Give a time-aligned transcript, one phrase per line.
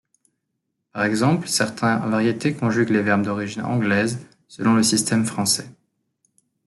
[0.93, 5.69] Par exemple, certains variétés conjuguent les verbes d'origine anglaise selon le système français.